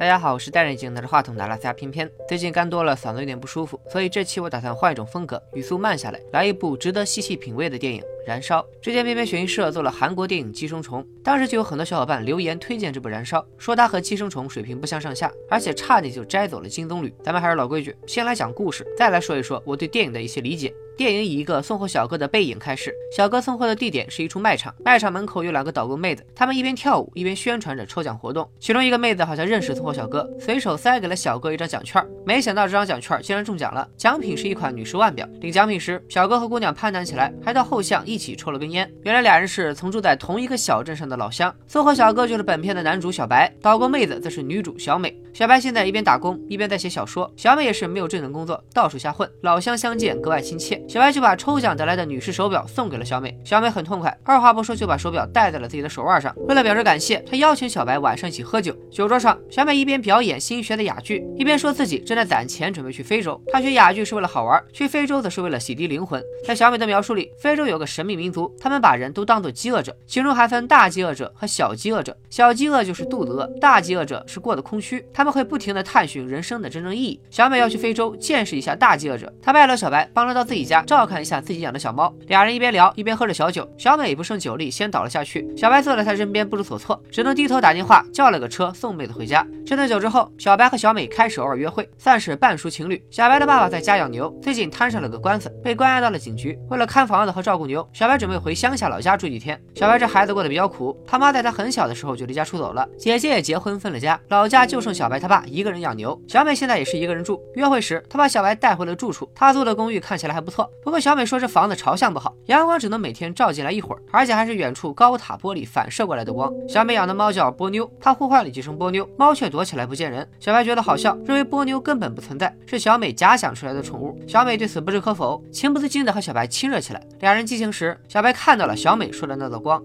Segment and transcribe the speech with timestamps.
[0.00, 2.10] 大家好，我是戴着眼镜拿着话筒的阿拉斯加偏偏。
[2.26, 8.62] 最近干多了，嗓子有点不舒服，所以这期我打算换一种风格，语速慢下来，来一部值得细细品味的电影《燃烧》。
[8.80, 17.12] 之前偏偏选映社做了韩国电影《寄生虫》，当时就有很多小伙伴留言推荐这部《燃烧》，说它和《寄生虫》水平不相上下，而且差点就摘走了金棕榈。
[17.22, 20.72] 咱们还是老规矩，先来讲故事，再来说一说我对电影的一些理解。
[21.00, 28.46] 电影以一个送货小哥的背影开始，小哥送货的地点是一处卖场，卖场门口有两个导购妹子，她们一边跳舞一边宣传着抽奖活动。
[28.58, 35.26] 其中一个妹子好像认识送货小哥，随手塞给了小哥一张奖券，没想到这张奖券竟然中奖了，奖品是一款女士腕表。
[35.40, 38.86] 领奖品时，小哥和姑娘攀谈起来，还到后巷一起抽了根烟。
[39.02, 41.50] 原来俩人是曾住在同一个小镇上的老乡。
[41.66, 45.18] 送货小哥就是本片的男主小白，导购妹子则是女主小美。
[45.32, 49.26] 小白现在一边打工一边在写小说，小美也是没有正经工作，到处瞎混。
[49.40, 51.70] 老乡相见格外亲切，小白就把抽奖。
[51.76, 56.34] 得来的女士手表送给了小美，小美很痛快，二话不说就把手表戴在了自己的手腕上。
[56.48, 58.76] 为了表示感谢，她邀请小白晚上一起喝酒。
[58.90, 63.40] 酒桌上，小美一边表演新学的哑剧，一边说自己正在攒钱准备去非洲。
[63.52, 66.20] 她学哑剧是为了好玩，去非洲则是为了洗涤灵魂。
[66.44, 72.16] 在小美的描述里，非洲有个神秘民族，他们把人都当作饥饿者，其中还分大饥饿者和小饥饿者。
[72.28, 77.20] 小饥饿就是肚子饿，大饥饿者是过得空虚，他们会不停地探寻人生的真正意义。
[77.30, 81.60] 小美要去非洲见识一下大饥饿者，她拜了小白，帮他到自己家照看一下自己。
[81.60, 83.68] 养的小猫，俩人一边聊一边喝着小酒。
[83.76, 85.46] 小美不胜酒力，先倒了下去。
[85.54, 89.46] 小白坐在她身边，不知所措，只能低头打电话叫了个车送妹子回家。
[89.66, 93.04] 这顿酒之后，小白和小美开始偶尔约会，算是半熟情侣。
[93.10, 96.58] 小白的爸爸在家养牛，最近摊上了个官司，被关押到了警局。
[96.70, 99.60] 为了看房子和照顾牛，小白准备回乡下老家住几天。
[99.74, 106.18] 小白这孩子过得比较苦，他妈在他很小的时候就离家出走了，姐姐也结婚分了家，老家就剩小白他爸一个人养牛。
[106.26, 107.40] 小美现在也是一个人住。
[107.54, 112.34] 约会时，他把小白带回了住处，他租的公寓看起来还不错，不过小美说这房子朝向不好。
[112.46, 116.52] 阳光只能每天照进来一会儿，而且还是远处高塔玻璃反射过来的光。
[116.68, 120.28] 小美养的猫叫波妞，她呼唤了几声波妞，猫却躲起来不见人。
[120.38, 124.18] 小白觉得好笑，认为波妞根本不存在，是小美假想出来的宠物。
[124.26, 127.02] 小美对此不置可否，情不自禁的和小白亲热起来。
[127.20, 129.82] 两人激情时，小白看到了小美说的那道光。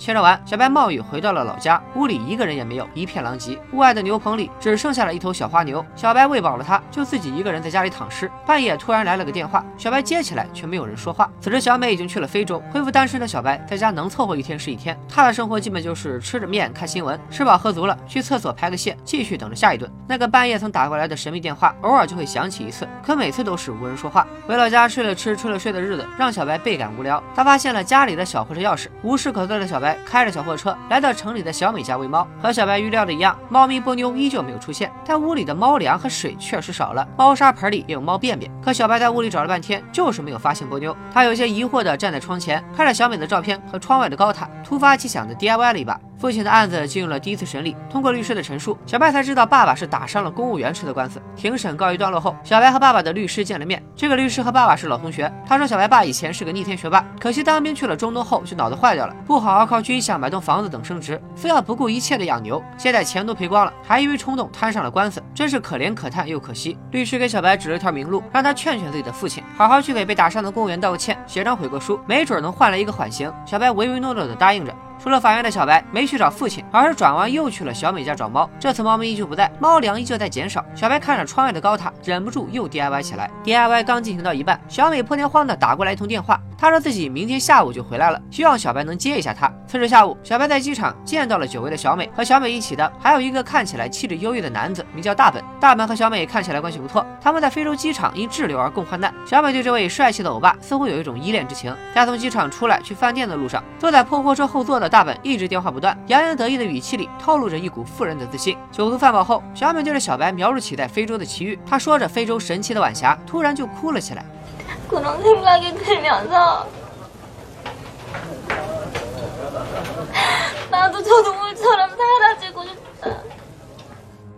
[0.00, 3.58] 切着完，小白冒雨回到了老家，屋里一个人也没有，一片狼藉。
[3.70, 5.84] 屋外的牛棚里只剩下了一头小花牛。
[5.94, 8.30] 小白喂饱了它，就自己一个人在家里躺尸。
[8.46, 11.30] 半夜突然来了个电话，小白接起来，却没有人说话。
[11.38, 14.98] 此时小美已经去了非洲，恢复单身的小白在家能凑合一天是一天。
[15.06, 19.90] 他的生活基本就是吃着面看新闻，吃饱喝足了，去厕所排个泄，继续等着下一顿。
[20.08, 24.26] 那个半夜曾打过来的神秘电话，偶尔就会响起一次，可每次都是无人说话。
[24.48, 27.22] 回老家睡了吃，吃了睡的日子，让小白倍感无聊。
[27.36, 29.89] 他发现了家里的小货车钥匙，无事可做的小白。
[30.04, 38.50] 开着小货车来到城里的小美家喂猫，和小白预料的一样，猫咪波妞依旧没有出现，但屋里的猫粮和水确实少了，猫砂盆里也有猫便便。
[38.62, 40.96] 可小白在屋里找了半天，就是没有发现波妞。
[41.12, 45.98] 他有些疑惑地站在窗前，看着小美的照片和窗外的高塔，突发奇想的 DIY 了一把。
[46.20, 51.18] 父亲的案子进入了第一次审理，通过律师的陈述，小白才知道爸爸是打伤了公务员吃的官司。
[51.34, 53.82] 庭审告一段落后，小白和爸爸的律师见了面。
[53.96, 66.76] 这个律师和爸爸是老同学，他说小白爸以前是个逆天学霸，可惜当兵去了中东后就脑子坏掉了，不好好靠军饷买栋房子等升职，非要不顾一切的养牛，现在钱都赔光了，还因为冲动摊上了官司，真是可怜可叹又可惜。
[66.90, 73.32] 律师给小白指了条明路，让他劝劝自己的父亲，好好去给被打伤的公务员道个歉，写张悔过书，没准能换来一个缓刑。
[73.46, 74.74] 小白唯唯诺诺的答应着。
[75.02, 78.48] 出了法院的小白没去找父亲，而是转弯又去了小美家找猫。
[78.58, 80.62] 这次猫咪依旧不在，猫粮依旧在减少。
[80.74, 83.30] 小白看着窗外的高塔，忍不住又 DIY 起来。
[83.42, 86.38] DIY 刚进行到一半，小美破天荒的打过来一通电话。
[86.58, 89.50] 她说自己明天下午就回来了，希望小白能接一下她。
[89.66, 95.42] 次日下午，小白在机场见到了久违的小美，和小美一起的还有一个看起来气质优越的男子，名叫大本。
[95.58, 99.14] 大本和小美看起来关系不错，他们在非洲机场因滞留而共患难。
[99.24, 101.74] 小美对这位帅气的欧巴似乎有一种依恋之情。
[101.94, 108.58] 在从机场出来去饭店的路上，坐在破货车后座的大本一直电话不断，洋洋得意的语气里透露着一股富人的自信。
[108.72, 111.56] 酒足饭饱后，小美对着小白描述起在非洲的奇遇。
[111.64, 114.24] 她说着非洲神奇的晚霞，突然就哭了起来。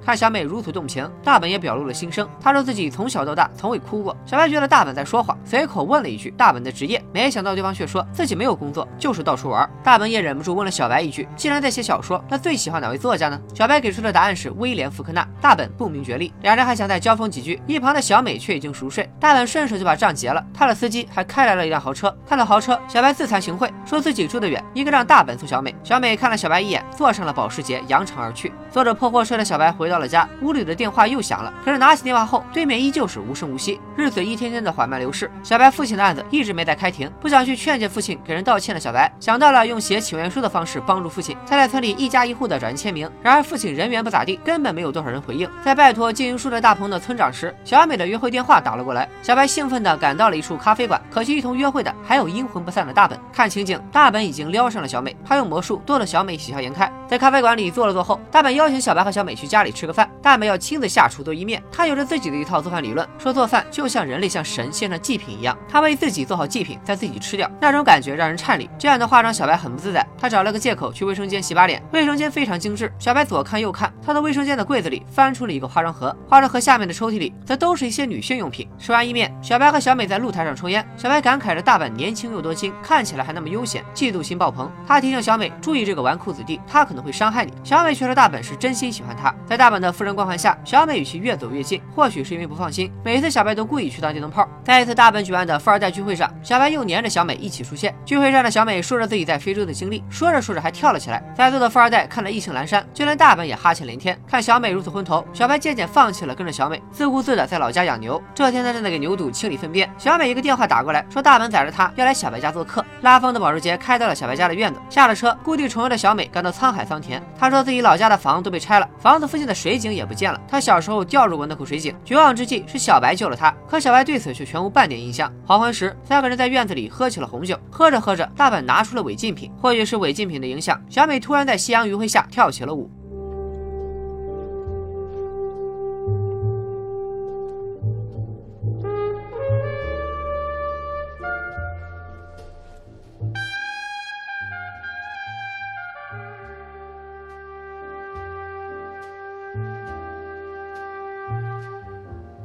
[0.05, 2.29] 看小美如此动情，大本也表露了心声。
[2.41, 4.17] 他说自己从小到大从未哭过。
[4.27, 9.69] 小白觉得大本在说谎，随口问了一句大本的职业，没想到对方却说自己没有工作，就是到处玩。
[9.83, 13.41] 大本也忍不住问了小白一句：既然在写小说，那最喜欢哪位作家呢？
[13.55, 15.27] 小白给出的答案是威廉福克纳。
[15.41, 19.09] 大本不明觉厉，两人还想再交锋几句，一旁的小美却已经熟睡。
[19.21, 22.15] 大本顺手就把账结了，他的司机还开来了一辆豪车。
[22.27, 25.75] 看到豪车，小白自惭形秽，说自己住得远，应该让大本送小美。
[25.85, 28.53] 小美看了小白一眼，坐上了保时捷，扬长而去。
[28.71, 30.03] 坐着破货车的小白回到。
[30.03, 31.55] 了家，屋里的电话又响了。
[31.65, 33.81] 可是拿起电话后，对面依旧是无声无息。
[33.97, 37.09] 日子一天天的缓慢流逝，小白父亲的案子一直没再开庭。
[37.21, 43.09] 不想去劝诫父亲给人道歉的小白，想到了用写请愿书的方式帮助父亲，他在村里一家一户的找人签名。
[43.23, 45.49] 然而父亲人缘不咋地，根本没有多少人回应。
[45.65, 49.09] 在拜托经营书的大棚的村长时，小美的约会电话打了过来。
[49.23, 53.17] 小白兴奋的赶到了一处咖啡馆，可惜一同约会的还有阴魂不散的大本。
[53.33, 56.91] 看情景，大本已经撩上了小美，他用魔术逗得小美喜笑颜开。
[57.07, 60.09] 在咖啡馆里坐了坐后，大本邀请小白和小美去家里吃吃个饭。
[60.23, 68.71] 大美要亲自下厨做意面，他有着自己的一套做饭理论，说做饭就像人类向神献上祭品一样，他为自己做好祭品，再自己吃掉，那种感觉让人颤栗。
[68.79, 71.83] 这样的话让小白很不自在，他找了个借口去卫生间洗把脸。
[71.93, 78.69] 卫生间非常精致，小白左看右看，他的卫生间的柜子里翻出了一个化妆盒，化妆盒下面的抽屉里则都是一些女性用品。
[78.79, 84.71] 吃完意面，小白和小美在露台上抽烟，小白感慨着大本年轻又多金，看起来还那么悠闲，嫉妒心爆棚。
[84.87, 87.53] 他提醒小美注意这个纨绔子弟，他可能会伤害你。
[87.65, 89.35] 小美却说大本是真心喜欢他。
[89.47, 91.81] 在大本的夫人光环下，小美与其越走越近。
[91.97, 94.49] 或许是因为不放心，每次小白都故意去当电灯泡。
[94.63, 97.93] 在一次大本举办的富二代聚会上，小白又黏着小美一起出现。
[98.05, 101.21] 聚会上的小美说着自己在非洲的经历，说着说着还跳了起来。
[101.35, 104.17] 在座的富二代看了意兴阑珊，就连大本也哈欠连天。
[104.29, 108.23] 看小美如此昏头，小白渐渐放弃了跟着小美，自顾自的在老家养牛。
[108.35, 112.85] 这天他正在给牛肚清理粪便，小美一个电话打过来，说大本载着他要来小白家做客。
[113.01, 117.23] 拉风的保时捷开到了小白家的院子，下了车，故地重游的小美感到沧海桑田。
[117.39, 120.41] 她说自己老家的房都被拆了，房子附近的 水井也不见了。
[120.49, 125.33] 他小时候掉入过那口水井，绝望之际是小白救了他，可小白对此却全无半点印象。
[125.47, 132.91] 黄昏时，三个人在院子里喝起了红酒，喝着喝着，大本拿出了违禁品，或许是违禁品的影响，小美突然在夕阳余晖下跳起了舞。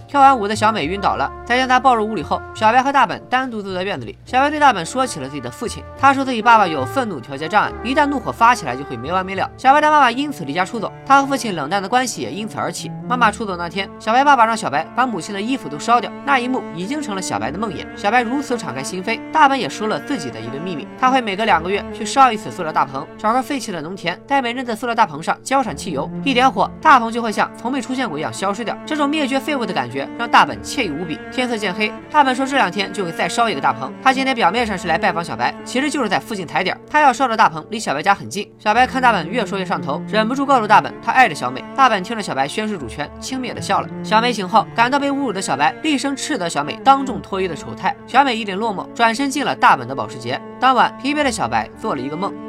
[0.07, 4.17] 跳完舞的小美晕倒了，在将她抱入屋里后，小白和大本单独坐在院子里。
[4.25, 9.49] 小白对大本说起了自己的父亲，他说自己爸爸有愤怒调节障碍，一旦怒火发起来就会没完没了。
[9.57, 12.89] 小白的妈妈因此离家出走，他和父亲冷淡的关系也因此而起。
[13.07, 17.85] 妈妈出走那天，小白爸爸让小白把母亲的衣服都烧掉，那一幕已经成了小白的梦魇。
[17.95, 28.77] 小白如此敞开心扉，大本也说了自己的一个秘密，他会每隔两个月去烧一次塑料大棚，找个废弃的农田，在每日的塑料大棚上浇上汽油，一点火，大棚就会像从没出现过一样消失掉。
[28.85, 31.17] 这种灭绝废物的感觉让大本惬意无比。
[31.31, 33.91] 天色渐黑，大本说这两天就会再烧一个大棚。
[34.03, 36.77] 他今天表面上是来拜访小白，其实就是在附近踩点。
[36.89, 38.51] 他要烧的大棚离小白家很近。
[38.59, 41.63] 小白看大本越说越上头，忍不住告诉大本他爱着小美。
[41.75, 43.89] 大本听着小白宣誓主权，轻蔑的笑了。
[44.03, 47.95] 小美醒后，感到被侮辱的小白厉声斥责小美当众脱衣的丑态。
[48.05, 50.39] 小美一脸落寞，转身进了大本的保时捷。
[50.59, 52.46] 当晚，疲惫的小白做了一个梦。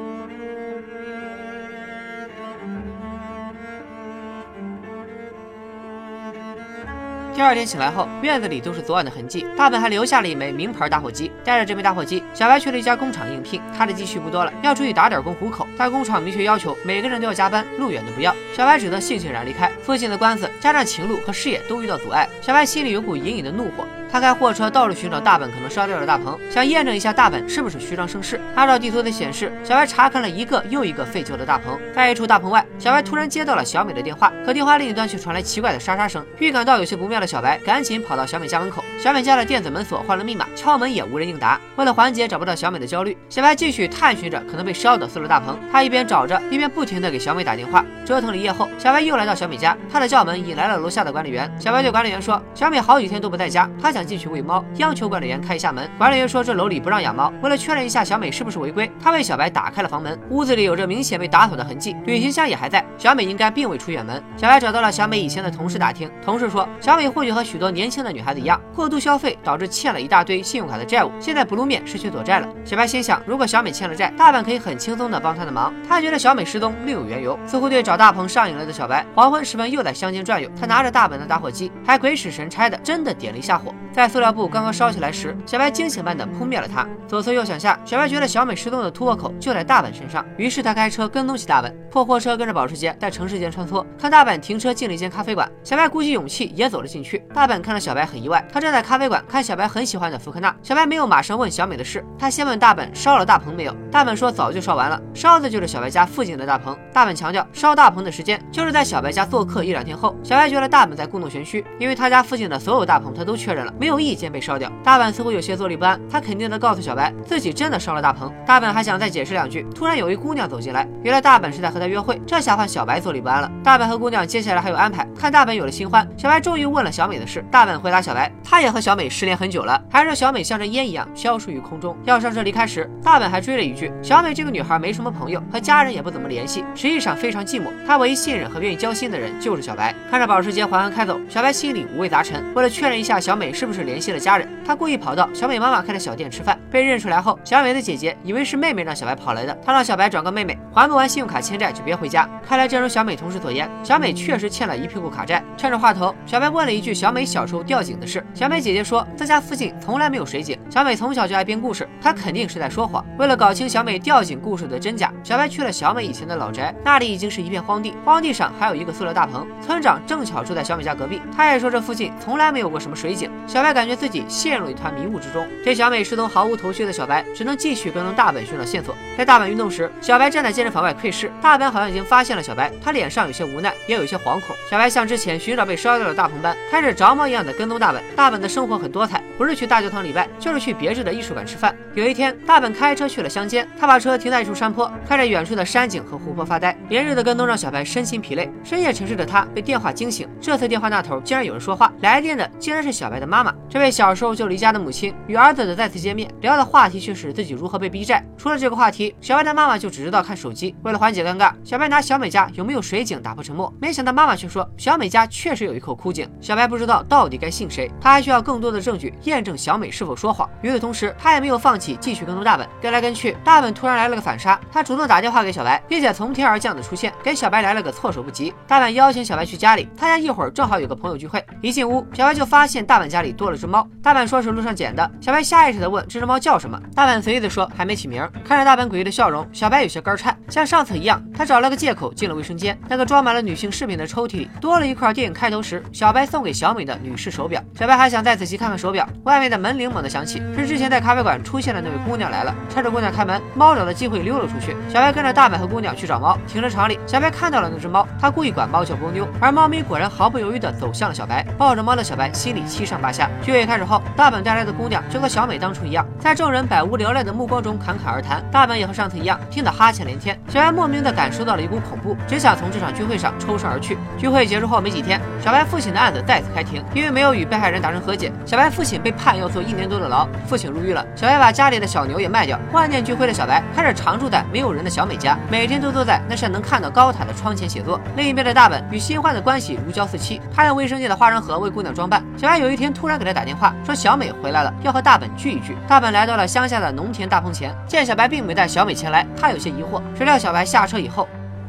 [7.39, 9.47] 第二天醒来后，院子里都是昨晚的痕迹。
[9.57, 11.31] 大本还留下了一枚名牌打火机。
[11.45, 13.63] 带着这枚打火机，小白去了一家工厂应聘。
[13.77, 15.65] 他的积蓄不多了，要出去打点工糊口。
[15.79, 18.35] 但工厂明确要求每个人都要加班，路远的不要。
[18.57, 19.71] 小白只得悻悻然离开。
[19.85, 23.87] 父亲的官司加上情路和事业都遇到阻碍，小白心里有股隐隐的怒火。
[24.11, 28.41] 他开货车到处寻找大本可能烧掉的大棚，想验证一下大本是不是虚张声势。
[28.55, 31.79] 按照地图的显示，小白查看了一个又一个废旧的大棚。
[31.95, 36.25] 在一处大棚外，小白突然接到了小美的电话，可电话另一端却传来奇怪的沙沙声。
[36.39, 38.85] 预感到有些不妙的小白赶紧跑到小美家门口。
[39.03, 41.61] 小美家的电子门锁换了密码，敲门也无人应答。
[41.77, 45.59] 为了缓解找不到小美的焦虑，小白继续探寻着可能被烧的塑料大棚。
[45.71, 47.85] 他一边找着，一边不停地给小美打电话。
[48.05, 49.77] 折腾了一夜后，小白又来到小美家。
[49.93, 51.51] 他的叫门引来了楼下的管理员。
[51.61, 55.89] 小白对管理员说：“小美好几天都不在家，他想想进去喂猫。”央求管理员开一下门。
[55.99, 57.33] 管理员说这楼里不让养猫。
[57.43, 60.19] 为了确认一下小美是不是违规，他为小白打开了房门。
[60.31, 62.85] 屋子里有着明显被打扫的痕迹，旅行箱也还在。
[62.97, 64.23] 小美应该并未出远门。
[64.37, 72.49] 小白找到了小美以前的同事打听，同事说小美或许和许多年轻的女孩子一样，过度消费导致欠了一大堆信用卡的债务，现在不露面是去躲债了。
[72.65, 75.75] 小白心想，如果小美欠了债，大本可以很轻松的帮她的忙。
[75.89, 80.49] 他觉得小美失踪另有缘由，似乎对找大鹏上瘾了的小白，黄昏时分又在乡间转悠。
[80.59, 85.37] 他拿着大本的打火机，还鬼使神差的真的点了一下火，在塑料布刚刚烧起来时。
[85.47, 86.87] 小白惊醒般的扑灭了它。
[87.07, 91.75] 左思右想下，小白觉得小美失踪的突破口就在大本身上，于是他开车跟踪起大本。
[91.91, 97.25] 破货车跟着保时捷在城市间穿梭，看大本停车进了一间咖啡馆，小白鼓起勇气也走了进去。
[97.33, 100.55] 大本看到小白很意外，他站在咖啡馆看小白很喜欢的福克纳。
[100.63, 103.75] 小白没有马上问小美的事，他先问大本烧了大棚没有。
[103.91, 106.77] 大本说早就烧完了，烧的就是小白家附近的大棚。
[106.93, 110.15] 大本强调烧大棚的时间就是在小白家做客一两天后。
[110.23, 114.71] 小白觉得大本在故弄玄虚，因为他家附近的所有大棚他都确认了，没有一间被烧掉。
[114.83, 118.33] 大本似乎有些坐立不安，他肯定的告诉小白，自己真的烧了大棚。
[118.47, 123.51] 大本还想再解释两句，突然有一姑娘走进来，原来大本是在和他约会，这下换小白坐立不安了。
[123.63, 127.45] 大本和姑娘接下来还有安排，看大本有了新欢，小白终于问了小美的事。
[127.51, 131.97] 大本回答小白，他也和小美失联很久了，还让小美像这烟一样消失于空中。
[132.05, 137.69] 要上车离开时，大本还追了一句，小美这个女孩没什么朋友，和家人也不怎么联系，实际上非常寂寞。
[137.87, 139.95] 她唯一信任和愿意交心的人就是小白。
[140.11, 142.43] 看着保时捷缓缓开走，小白心里五味杂陈。
[142.55, 146.59] 为了确认一下小美是不是联系了家人，他故意跑到小美妈妈开的小店吃饭。
[146.71, 152.27] 被认出来后，小美的姐姐以为是妹妹让小白跑来的，她让小白转告妹妹，还不完信用卡欠债就别回家。
[152.43, 155.45] 看来正如小美同事所言，小美确实欠了一屁股卡债。
[155.59, 158.25] 趁着话头，小白问了一句小美小时候掉井的事。
[158.33, 160.59] 小美姐姐说自家附近从来没有水井。
[160.71, 163.05] 小美从小就爱编故事，她肯定是在说谎。
[163.19, 171.21] 为了搞清小美掉井故事的真假，小白去了小美以前的老宅，那里已经是一片荒地，荒地上还有一个塑料大棚，村长正巧住在小美家隔壁。
[171.37, 173.31] 他也说这附近从来没有过什么水井。
[173.59, 175.45] 小白感觉自己陷入一团迷雾之中。
[175.65, 178.95] 对小美失踪毫无头绪的小白，只能继续跟踪大本寻找线索。
[179.17, 184.55] 在大本运动时，小白站在健身房外窥视，大本好像已经发现了小白，他脸上有些无奈，也有些惶恐。
[184.71, 188.01] 小白像之前寻找被烧掉的大棚般，开始着魔一样的跟踪大本。
[188.15, 191.75] 大本的生活很多彩，不是去大教堂礼拜，就是去别致的艺术馆吃饭。
[191.95, 196.79] 有一天，大本开车去了乡间，他把车停在一处山坡，看着远处的山景和湖泊发呆。
[196.91, 200.29] 连日的跟踪让小白身心疲累，深夜沉睡的他被电话惊醒。
[200.41, 203.48] 这次电话那头竟然有人说话，来电的竟然是小白的妈妈。
[203.69, 208.25] 这位小时候就离家的母亲与儿子的再次见面，聊的话题却是自己如何被逼债。
[208.37, 210.75] 除了这个话题，小白的妈妈就只知道看手机。
[210.83, 213.73] 为了缓解尴尬，小白拿小美家有没有水井打破沉默。
[213.81, 216.29] 没想到妈妈却说小美家确实有一口枯井。
[216.41, 220.49] 小白不知道到底该信谁，他还需要更多的证据验证小美是否说谎。
[220.63, 222.67] 与此同时，他也没有放弃继续跟踪大本。
[222.81, 228.53] 跟来跟去，大本突然来了个反杀，他主动打电话给小白，并且从天而降的出现，给小白来了个措手不及。
[228.67, 231.45] 大本邀请小白去家里，他家一会儿正好有个朋友聚会。
[231.61, 233.89] 一进屋，小白就发现大本家里多了只猫。
[234.03, 236.79] 大本说是路上捡的，小白下意识的问这只猫叫什么。
[236.95, 238.29] 大本随意的说还没起名。
[238.45, 240.37] 看着大本诡异的笑容，小白有些肝颤。
[240.49, 242.77] 像上次一样，他找了个借口进了卫生间。
[242.89, 247.63] 那个装满了女性饰品的抽屉里多了一块电影开头时小白送给小美的女士手表。
[247.79, 252.53] 小白还想再仔细看看手表，外面的门铃猛地响起，是之前在咖啡馆出现的那位姑娘来了。
[252.69, 254.77] 趁着姑娘开门，猫找的机会溜了出去。
[254.89, 256.37] 小白跟着大本和姑娘去找猫。
[256.49, 261.45] 停车场里，小白看到了那只猫，他故意管猫叫波妞，而猫咪果然毫不犹豫地走向了小白。
[261.57, 263.28] 抱着猫的小白心里七上八下。
[263.43, 268.43] 聚会开始后，大本带来的姑娘就和小美当初一样，在众人百无聊赖的目光中侃侃而谈。
[268.51, 270.39] 大本也和上次一样，听得哈欠连天。
[270.49, 273.97] 小白莫名的感受到了一股恐怖，只想从这场聚会上抽身而去。
[274.19, 280.29] 聚会结束后没几天，小白父亲的案子再次开庭，因为没有与被害人达成和解，小白父亲被判要坐一年多的牢。
[280.47, 282.59] 父亲入狱了，小白把家里的小牛也卖掉。
[282.73, 288.01] 万念俱灰的小白开始常住在没有人的小美家，每天都坐在那扇能看到高塔的窗前写作。
[288.17, 292.23] 另一边的大本与新欢的关系如胶似漆，他用卫生间的化妆盒为姑娘装扮。
[292.37, 295.77] 小白有一天突然给他打电话，说小美回来了，要和大本聚一聚。
[295.89, 300.01] 大本来到了乡下的农田大棚前，见小白并没带小美前来，他有些疑惑。
[300.17, 301.29] 谁料小白下车以后，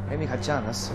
[0.09, 0.91] 妹妹看讲的是。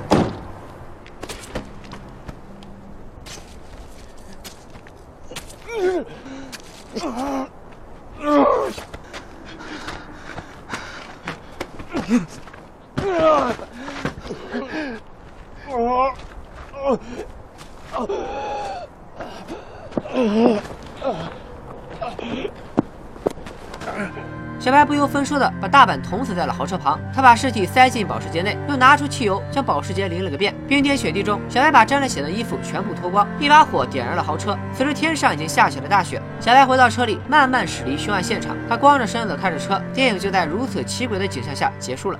[24.59, 30.55] 小白不由分说的把大本捅死在了豪车旁，他把尸体塞进保时捷内，又拿出汽油将保时捷淋了个遍。
[30.67, 34.57] 冰天雪地中，小白把沾了血的衣服全部脱光，一把火点燃了豪车。
[34.73, 36.23] 此时天上已经下起了大雪。
[36.41, 38.57] 小白回到车里，慢慢驶离凶案现场。
[38.67, 42.19] 他光着身子开着车，电影就在如此奇诡的景象下结束了。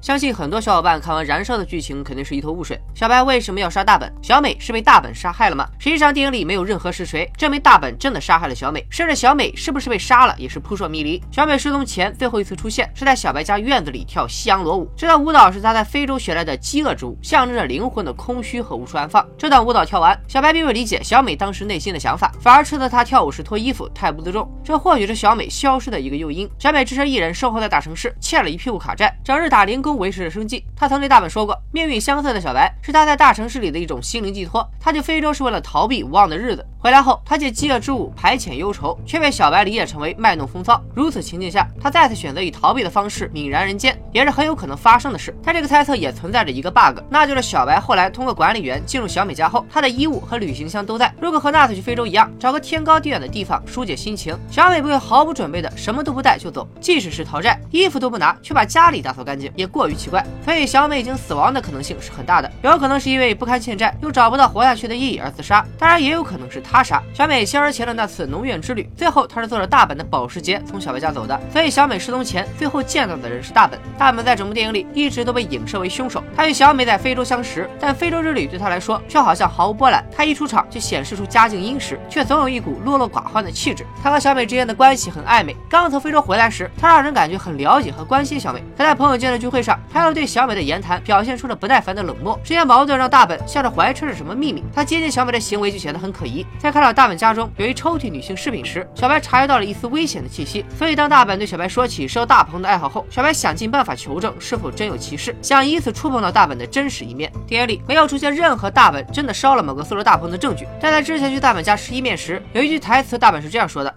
[0.00, 2.80] 相信很多小伙伴看完《燃烧》的剧情肯定是一头雾水。
[2.94, 4.10] 小白为什么要杀大本？
[4.22, 5.68] 小美是被大本杀害了吗？
[5.78, 11.22] 实际上电影里没有任何实锤证明大本真的杀害了小美，甚至小美是不是被杀了也是扑朔迷离。
[11.30, 19.26] 小美失踪前最后一次出现是在小白家院子里跳西洋裸舞，这段舞蹈是他在非洲学来的饥饿之舞，象征着灵魂的空虚和无处安放。
[19.36, 24.50] 这段舞蹈跳完，小白并未理解小美当时内心的想法，反而斥责她跳舞时脱衣服太不自重。
[24.64, 26.48] 这或许是小美消失的一个诱因。
[26.58, 30.64] 小美只身一人生活在大城市，欠了一屁股卡债，整日打零工维持着生计。
[30.76, 34.68] 他曾对大本说过，命运相似的小白是他在大城市里的一种心灵寄托。
[34.78, 40.80] 他去非洲是为了逃避无望的日子，回来后他借饥饿之物排遣忧愁，却被小白理解成为卖弄风骚。
[40.94, 45.36] 如此情境下，他再次选择以逃避的方式泯然人间，也是很有可能发生的事。
[45.42, 51.12] 但这个猜测也存在着一个 bug，那就是小白后来通过管理员进入小美家后，他的衣物和旅行箱都在。
[51.20, 56.66] 如果和纳粹去非洲一样，找个天高地远的地方疏解心情，小美不会毫不准备的什么都不带就走。
[56.80, 60.24] 即使是逃债，衣服都不拿，却把家里打扫干净，也过过于奇怪。
[60.44, 67.40] 所以小美已经死亡的可能性是很大的，有可能是因为不堪欠债又找不到活下去的意义而自杀，当然也有可能是他杀小美。
[67.46, 73.80] 消失前的那次农院之旅，最后他是坐着大本的保时捷从小白家走的，所以小美失踪前最后见到的人是大本。
[73.96, 76.22] 大本在整部电影里一直都被影射为凶手。
[76.36, 80.04] 他与小美在非洲相识，但非洲之旅对他来说却好像毫无波澜。
[80.14, 83.86] 他一出场就显示出家境殷实，却总有一股落落寡欢的气质。
[84.02, 85.56] 他和小美之间的关系很暧昧。
[85.68, 88.62] 刚从非洲回来时，他让人感觉很了解和关心小美。
[88.76, 92.39] 可在朋友间的聚会上，他又对小美的言谈表现出了不耐烦的冷漠。
[92.43, 94.63] 这些矛盾让大本像是怀揣着什么秘密。
[94.73, 96.45] 他接近小美的行为就显得很可疑。
[96.59, 100.65] 在看到大本家中有一抽屉女性饰品时，小白察觉到了一丝危险的气息。
[100.77, 107.31] 所以当大本对小白说起烧大棚的爱好后，小白想尽办法求证是否真有其事，想以此触碰到大本的真实一面。
[107.47, 110.67] 电影里没有出现任何大本真的烧了某个塑料大棚的证据。
[110.81, 113.93] 但在之前去大本家吃意面时，有一句台词，大本是这样说的。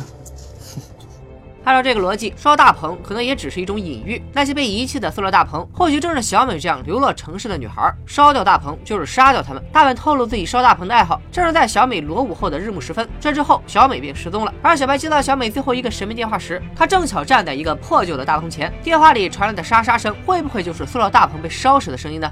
[1.63, 4.19] 按照这个逻辑，烧大棚可能也只是一种隐喻。
[4.33, 7.93] 那些被遗弃的塑料大棚，或许正是小美这样流落城市的女孩。
[8.07, 9.62] 烧掉大棚就是杀掉他们。
[9.71, 13.07] 大本透露自己烧大棚的爱好，正是在小美裸舞后的日暮时分。
[13.19, 14.51] 这之后，小美便失踪了。
[14.63, 18.74] 而小白接到小美最后一个神秘电话时，他正巧站在一个破旧的大棚前。
[18.81, 22.27] 电话里传来的沙沙声，会不会就是塑料大棚被烧时的声音呢？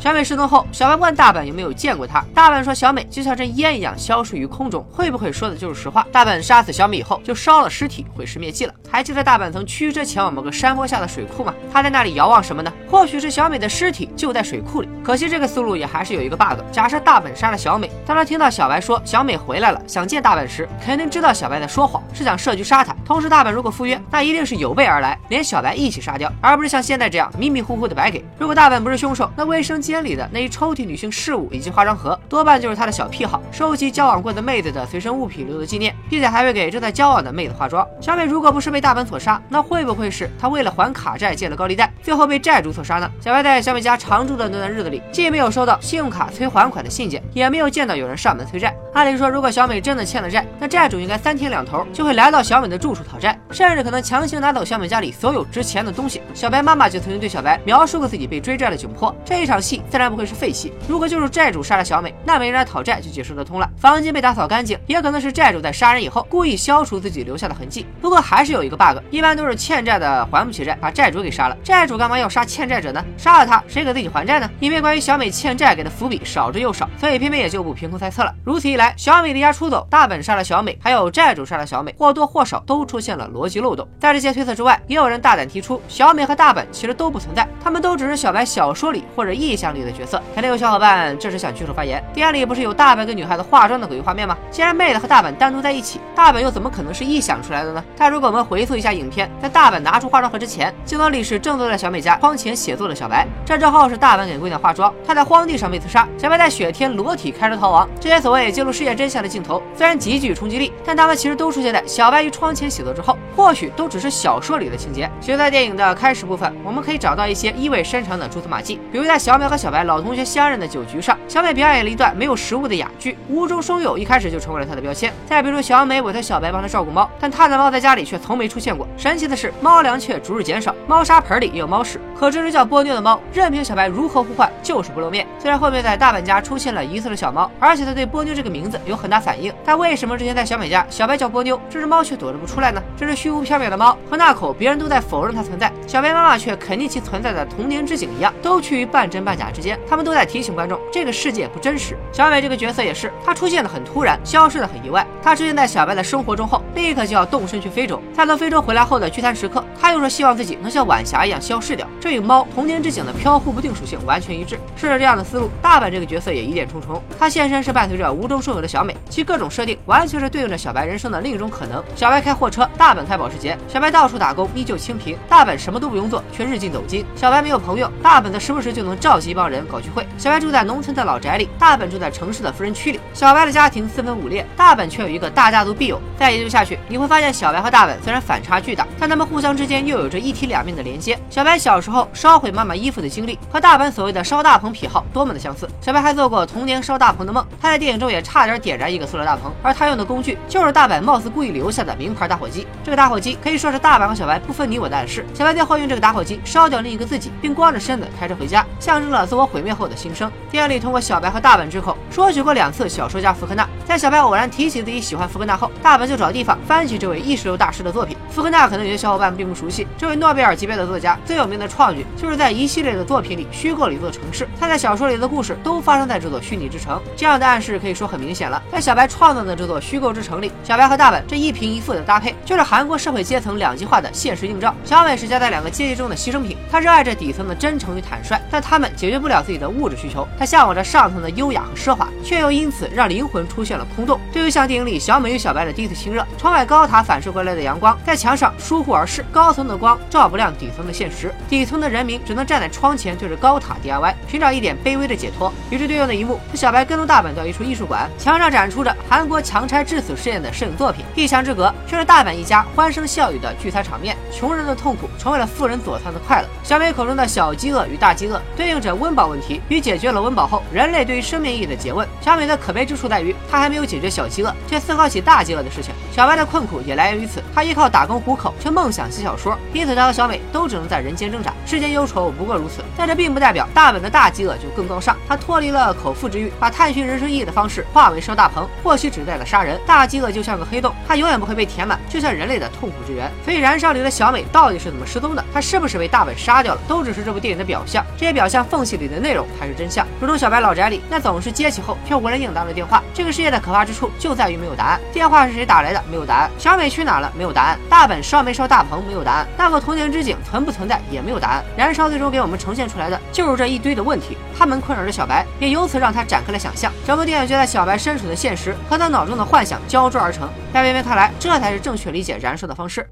[0.00, 0.96] 小美失踪后，小白。
[0.96, 2.24] 问大本有没有见过她。
[2.34, 6.06] 大本说小美就像这烟一样消失于空中，会不会说的就是实话？
[6.10, 8.72] 大本杀死小美以后就烧了尸体，毁尸灭迹了。
[8.90, 11.54] 还记得大本曾驱车前往某个山坡下的水库吗？
[11.70, 12.72] 他在那里遥望什么呢？
[12.90, 14.88] 或许是小美的尸体就在水库里。
[15.04, 16.58] 可惜这个思路也还是有一个 bug。
[16.72, 18.80] 假设大本杀了小美，当他听到小白。
[18.80, 21.60] 说小美回来了，想见大本时，肯定知道小白。
[21.60, 22.96] 在说谎，是想设局杀他。
[23.04, 25.74] 同时，大本如果赴约，那一定是有备而来，连小白。
[25.74, 28.10] 一起杀掉，而不是像现在这样迷迷糊糊的白。
[28.10, 28.24] 给。
[28.38, 29.89] 如果大本不是凶手，那卫生巾。
[29.90, 37.86] 间里的那一抽屉女性饰物以及化妆盒，多半就是他的小癖好，收集交往过的妹子的随身物品留作纪念，并且还会给正在交往的妹子化妆。
[38.00, 43.10] 小美如果不是被大本所杀，那会不会是他为了还卡债借了高利贷，最后被债主所杀呢？
[43.20, 48.74] 小白在小美家常住的那段日子里，既没有收到信用卡催还款的信件，也没有见到有人上门催债。
[48.94, 56.20] 按理说，如果小美真的欠了债，那债主应该三天两头就会来到小美的住处讨债，甚至可能强行拿走小美家里所有值钱的东西。
[56.34, 60.72] 小白妈妈就曾经对小白描述过自己被追债的窘迫，这一场戏自然不会是废弃。
[60.88, 63.68] 如果就是债主杀了小美，那没人来讨债就解释得通了。
[63.76, 67.86] 房间被打扫干净，也可能是债主在杀人以后故意消除自己留下的痕迹。
[68.00, 71.56] 不过还是有一个 bug，一般都是欠债的还不起债，把债主给杀了。
[71.62, 73.04] 债主干嘛要杀欠债者呢？
[73.16, 74.50] 杀了他，谁给自己还债呢？
[74.60, 78.34] 因为关于小美欠债给的伏笔少之又少，所以偏偏也就不凭空猜测了。
[78.44, 83.86] 如此一来，小美离家出走，大本杀了小美，还有债主杀了小美，或多或少都出现了逻辑漏洞。
[83.98, 90.20] 在这些推测之外，也有人大胆提出，小美和大本其实都不存在，他们都只是小白小说里或者意象里的角色。
[90.34, 92.02] 肯定有小伙伴这时想举手发言。
[92.12, 94.36] 电影里不是有大本跟女孩子化妆的诡异画面吗？
[94.50, 97.84] 既然妹子和大本单独在一起，大本又怎么可能是臆想出来的呢？
[97.96, 103.26] 但如果我们回溯一下影片，在大本拿出化妆盒之前，镜头里是正坐在小美家窗前写作的小白。
[103.44, 107.88] 这之后是大本给姑娘化妆，她在荒地上被刺杀，小白在雪天裸体开车逃亡。
[107.98, 115.10] 这些所谓揭露事件真相的镜头，虽然极具冲击力，但他们其实都出现在小白于窗前写作之后，或许都只是小说里的情节。
[115.20, 121.18] 其实，在电影的开始部分，我们可以找到一些意味深长的蛛丝马迹，比如在小美和小白老同学相认的酒局上。
[121.28, 125.12] 小美表演了一段没有食物的哑剧，无中生有，一开始就成为了她的标签。
[125.26, 128.88] 再比如，小美委托小白帮她照顾猫，但她的猫在家里却从没出现过。
[128.96, 132.00] 神奇的是，猫粮却逐日减少，猫砂盆里也有猫屎。
[132.18, 135.26] 可这只叫波妞的猫，任凭小白如何呼唤，就是不露面。
[135.38, 142.82] 虽然后面在大本家出现了疑似的小猫，而且他对波妞这个名字有很大反应，但为什么之前在小美家，小白叫波妞，这只猫却躲着不出来呢？
[142.96, 149.78] 这只虚无缥缈的猫和那口别人都在否认它存在，小白妈妈却肯定其存在的童年之景一样，都趋于半真半假之间。
[149.88, 151.96] 他们都在提醒观众，这个世界不真实。
[152.12, 155.06] 小美这个角色也是，她出现的很突然，消失的很意外。
[155.22, 158.02] 她出现在小白的生活中后，立刻就要动身去非洲。
[158.12, 161.86] 在从非洲回来后的聚餐时刻，她又说希望自己能像晚霞一样消失掉。
[162.00, 164.58] 这与猫童年之景的飘忽不定属性完全一致。
[164.74, 167.00] 顺着这样的思路，大本这个角色也疑点重重。
[167.16, 171.80] 他现身是伴随着无中生有的小美，其各种设定完全是对应着小白人生的另一种可能。
[171.94, 173.20] 小白开货车，大本开。
[173.20, 173.54] 保时捷。
[173.68, 175.14] 小白到处打工，依旧清贫。
[175.28, 177.04] 大本什么都不用做，却日进斗金。
[177.14, 180.06] 小白没有朋友，大本子时不时就能召集帮人搞聚会。
[180.18, 183.00] 小白住在农村的老宅里，大本住在城市的富人区里。
[183.14, 185.98] 小白的家庭四分五裂，大本却有一个大家族庇佑。
[186.18, 191.18] 再研究下去，你会发现小白和大本虽然反差巨大，但他们互相之间又有着一体两面的连接。
[191.30, 195.66] 小白小时候烧毁妈妈衣服的经历，和大本所谓的烧大棚癖好多么的相似。
[195.80, 202.66] 小白还做过童年烧大棚的梦，他在电影中也差点点燃一个塑料大棚，而他用的工具就是大阪貌似故意留下的名牌打火机。
[202.84, 205.24] 这个打火机可以说是大阪和小白不分你我的暗示。
[205.32, 210.28] 小白最后用这个打火机烧掉另一个自己，并光着身子开车回家，象征了自我毁灭后的新生。
[210.50, 218.16] 电影里通过小白和大本之后说起过两次小说家福克纳，在小白偶然提起自己喜欢福克纳后，大本就找地方翻起这位意识流大师的作品。
[218.30, 227.00] 福克纳可能有些小伙伴并不熟悉，这位诺贝尔级别的作家最有名的创举就是在一系列的作品里虚构了一座城市，他在小说里的故事都发生在这座虚拟之城。
[227.16, 234.74] 这样的暗示可以说很明显了，在小白创造的这座虚构之城里，小白和大本这一贫一富的搭配，就是韩国社会阶层两极化的现实映照。
[234.84, 240.26] 小美是夹在两个阶级中的牺牲品，她热爱着底层的真诚与坦率，但他们解决不了自己的物质需求。
[240.38, 244.20] 她向往着上层的优雅和奢华，却又因此让灵魂出现了空洞。
[244.32, 255.52] 这就像电影里小美与小白的第一次亲热，窗外高塔反射过来的阳光在墙上疏忽而逝，高层的光照不亮底层的现实，底层的人民只能站在窗前对着高塔 DIY，寻找一点卑微的解脱。
[255.70, 264.16] 与之对应的一幕是小白跟踪大本到一处艺术馆，墙上展出着韩国强拆致死事件的摄影作品，一墙之隔却是大本一家欢声笑语的聚餐场面。
[264.32, 266.48] 穷人的痛苦成为了富人佐餐的快乐。
[266.62, 272.06] 小美口中的小饥饿与大饥饿对应着温饱问题与解决了温饱后人类对于生命意义的解问。
[272.20, 275.92] 小美的可悲之处在于，她还没有解决小饥饿，却思考起大饥饿的事情。
[276.12, 281.52] 小白的困苦也来源于此，他依靠打工糊口，却梦想写小说，因此他和小美都只能在人间挣扎。
[281.64, 285.16] 世间忧愁不过如此，但这并不代表大本的大饥饿就更高尚。
[285.28, 289.80] 他脱离了口腹之欲，把探寻人生意义的方式化为烧大棚，或许只在了杀人。
[289.86, 293.30] 大饥饿就像个黑洞，它永远不会被填满，就像人类的痛苦之源。
[293.44, 295.44] 所以，燃烧里的小美到底是怎么失踪的？
[295.52, 296.80] 她是不是被大本杀掉了？
[296.88, 300.06] 都只是这部电影的表象，这些表象缝隙里的内容才是真相。
[300.20, 305.00] 如同小白老宅里那总是接起后却无人应答的电话，这个世界的可怕之处就在于没有答案。
[305.12, 306.02] 电话是谁打来的？
[306.10, 306.50] 没有答案。
[306.58, 307.32] 小美去哪了？
[307.36, 307.78] 没有答案。
[307.88, 309.02] 大本烧没烧大棚？
[309.06, 309.46] 没有答案。
[309.56, 311.00] 那个童年之井存不存在？
[311.10, 311.64] 也没有答案。
[311.76, 316.92] 燃烧最终给我们呈现出来的就是这一堆的问题，他们困扰着小白，也由此让他展开了想象。
[317.06, 320.48] 整部电影就在小白身处的现实和他脑中的幻想交织而成。
[320.72, 323.08] 在边边看来，这才是正确理解燃烧的方式。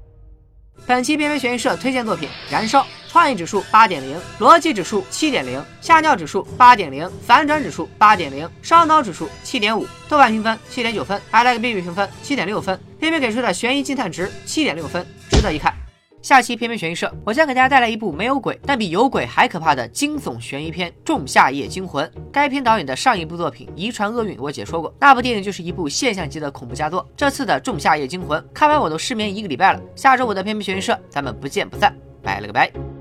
[0.85, 15.73] 本期边边悬疑社推荐作品《燃烧》，创意指数八点零，逻辑指数七点零，吓尿指数八点零，反转指数八点零，烧脑指数七点五，豆瓣评分七点九分，i like baby 评分七点六分，片片给出的悬疑惊叹值七点六分，值得一看。
[16.21, 22.05] 下期片片悬疑社，我将给大家带来一部没有鬼，但比有鬼还可怕的惊悚悬疑片《仲夏夜惊魂》。
[22.29, 27.07] 该片导演的上一部作品《遗传厄运》，我解说过，那部电影就是一部现象级的恐怖佳作。
[27.15, 29.81] 这次的《仲夏夜惊魂》，看完我都失眠一个礼拜了。
[29.95, 32.98] 下周五的片片悬疑社，咱们不见不散，拜了个拜。